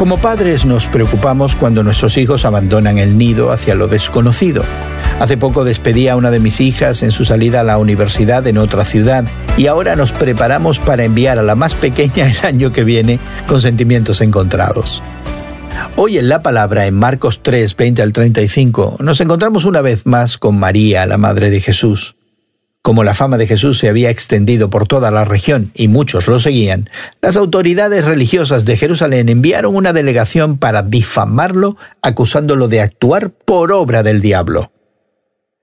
Como 0.00 0.16
padres 0.16 0.64
nos 0.64 0.86
preocupamos 0.86 1.54
cuando 1.54 1.82
nuestros 1.82 2.16
hijos 2.16 2.46
abandonan 2.46 2.96
el 2.96 3.18
nido 3.18 3.52
hacia 3.52 3.74
lo 3.74 3.86
desconocido. 3.86 4.64
Hace 5.18 5.36
poco 5.36 5.62
despedí 5.62 6.08
a 6.08 6.16
una 6.16 6.30
de 6.30 6.40
mis 6.40 6.62
hijas 6.62 7.02
en 7.02 7.12
su 7.12 7.26
salida 7.26 7.60
a 7.60 7.64
la 7.64 7.76
universidad 7.76 8.46
en 8.46 8.56
otra 8.56 8.86
ciudad 8.86 9.26
y 9.58 9.66
ahora 9.66 9.96
nos 9.96 10.12
preparamos 10.12 10.78
para 10.78 11.04
enviar 11.04 11.38
a 11.38 11.42
la 11.42 11.54
más 11.54 11.74
pequeña 11.74 12.30
el 12.30 12.46
año 12.46 12.72
que 12.72 12.82
viene 12.82 13.18
con 13.46 13.60
sentimientos 13.60 14.22
encontrados. 14.22 15.02
Hoy 15.96 16.16
en 16.16 16.30
la 16.30 16.42
palabra, 16.42 16.86
en 16.86 16.94
Marcos 16.94 17.42
3, 17.42 17.76
20 17.76 18.00
al 18.00 18.14
35, 18.14 18.96
nos 19.00 19.20
encontramos 19.20 19.66
una 19.66 19.82
vez 19.82 20.06
más 20.06 20.38
con 20.38 20.58
María, 20.58 21.04
la 21.04 21.18
Madre 21.18 21.50
de 21.50 21.60
Jesús. 21.60 22.16
Como 22.82 23.04
la 23.04 23.14
fama 23.14 23.36
de 23.36 23.46
Jesús 23.46 23.78
se 23.78 23.90
había 23.90 24.08
extendido 24.08 24.70
por 24.70 24.86
toda 24.86 25.10
la 25.10 25.26
región 25.26 25.70
y 25.74 25.88
muchos 25.88 26.28
lo 26.28 26.38
seguían, 26.38 26.88
las 27.20 27.36
autoridades 27.36 28.06
religiosas 28.06 28.64
de 28.64 28.78
Jerusalén 28.78 29.28
enviaron 29.28 29.76
una 29.76 29.92
delegación 29.92 30.56
para 30.56 30.82
difamarlo, 30.82 31.76
acusándolo 32.00 32.68
de 32.68 32.80
actuar 32.80 33.30
por 33.30 33.70
obra 33.72 34.02
del 34.02 34.22
diablo. 34.22 34.72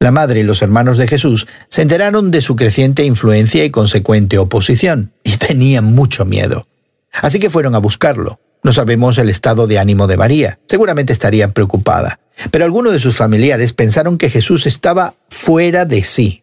La 0.00 0.10
madre 0.10 0.40
y 0.40 0.42
los 0.42 0.60
hermanos 0.60 0.98
de 0.98 1.08
Jesús 1.08 1.48
se 1.70 1.82
enteraron 1.82 2.30
de 2.30 2.42
su 2.42 2.56
creciente 2.56 3.04
influencia 3.04 3.64
y 3.64 3.70
consecuente 3.70 4.38
oposición, 4.38 5.12
y 5.24 5.38
tenían 5.38 5.84
mucho 5.84 6.26
miedo. 6.26 6.66
Así 7.10 7.40
que 7.40 7.50
fueron 7.50 7.74
a 7.74 7.78
buscarlo. 7.78 8.38
No 8.62 8.72
sabemos 8.72 9.16
el 9.18 9.30
estado 9.30 9.66
de 9.66 9.78
ánimo 9.78 10.06
de 10.08 10.18
María. 10.18 10.58
Seguramente 10.68 11.14
estaría 11.14 11.52
preocupada. 11.52 12.20
Pero 12.50 12.64
algunos 12.64 12.92
de 12.92 13.00
sus 13.00 13.16
familiares 13.16 13.72
pensaron 13.72 14.18
que 14.18 14.30
Jesús 14.30 14.66
estaba 14.66 15.14
fuera 15.28 15.84
de 15.84 16.02
sí, 16.04 16.42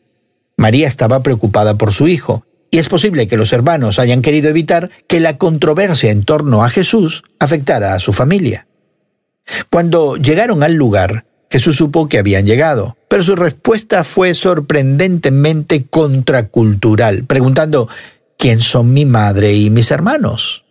María 0.58 0.88
estaba 0.88 1.22
preocupada 1.22 1.76
por 1.76 1.94
su 1.94 2.08
hijo, 2.08 2.46
y 2.72 2.80
es 2.80 2.90
posible 2.90 3.28
que 3.28 3.38
los 3.38 3.54
hermanos 3.54 4.00
hayan 4.00 4.22
querido 4.22 4.50
evitar 4.50 4.90
que 5.08 5.20
la 5.20 5.38
controversia 5.38 6.12
en 6.12 6.24
torno 6.24 6.64
a 6.64 6.70
Jesús 6.70 7.24
afectara 7.40 7.94
a 7.94 8.00
su 8.00 8.14
familia. 8.14 8.68
Cuando 9.70 10.16
llegaron 10.18 10.64
al 10.64 10.74
lugar, 10.74 11.26
Jesús 11.50 11.78
supo 11.78 12.10
que 12.10 12.18
habían 12.18 12.46
llegado, 12.46 12.98
pero 13.08 13.24
su 13.24 13.36
respuesta 13.36 14.04
fue 14.04 14.34
sorprendentemente 14.34 15.86
contracultural, 15.86 17.24
preguntando, 17.26 17.88
¿quién 18.38 18.60
son 18.60 18.94
mi 18.94 19.06
madre 19.06 19.54
y 19.54 19.70
mis 19.70 19.92
hermanos? 19.92 20.66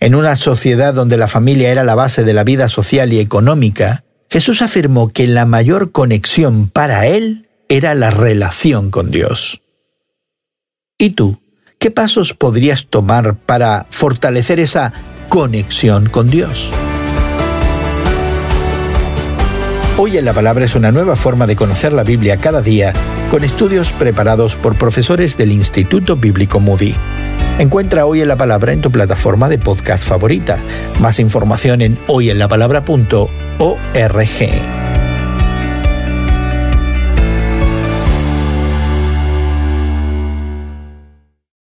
En 0.00 0.14
una 0.14 0.36
sociedad 0.36 0.94
donde 0.94 1.16
la 1.16 1.28
familia 1.28 1.70
era 1.70 1.84
la 1.84 1.94
base 1.94 2.24
de 2.24 2.32
la 2.32 2.44
vida 2.44 2.68
social 2.68 3.12
y 3.12 3.20
económica, 3.20 4.04
Jesús 4.30 4.62
afirmó 4.62 5.10
que 5.10 5.26
la 5.26 5.46
mayor 5.46 5.92
conexión 5.92 6.68
para 6.68 7.06
él 7.06 7.43
era 7.68 7.94
la 7.94 8.10
relación 8.10 8.90
con 8.90 9.10
Dios. 9.10 9.62
¿Y 10.98 11.10
tú? 11.10 11.40
¿Qué 11.78 11.90
pasos 11.90 12.34
podrías 12.34 12.86
tomar 12.86 13.36
para 13.36 13.86
fortalecer 13.90 14.60
esa 14.60 14.92
conexión 15.28 16.08
con 16.08 16.30
Dios? 16.30 16.70
Hoy 19.96 20.18
en 20.18 20.24
la 20.24 20.32
Palabra 20.32 20.64
es 20.64 20.74
una 20.74 20.90
nueva 20.90 21.14
forma 21.14 21.46
de 21.46 21.56
conocer 21.56 21.92
la 21.92 22.02
Biblia 22.02 22.38
cada 22.38 22.62
día 22.62 22.92
con 23.30 23.44
estudios 23.44 23.92
preparados 23.92 24.56
por 24.56 24.76
profesores 24.76 25.36
del 25.36 25.52
Instituto 25.52 26.16
Bíblico 26.16 26.58
Moody. 26.58 26.94
Encuentra 27.58 28.04
Hoy 28.04 28.20
en 28.20 28.28
la 28.28 28.36
Palabra 28.36 28.72
en 28.72 28.80
tu 28.80 28.90
plataforma 28.90 29.48
de 29.48 29.58
podcast 29.58 30.04
favorita. 30.04 30.58
Más 31.00 31.20
información 31.20 31.80
en 31.80 31.96
hoyenlapalabra.org. 32.08 34.73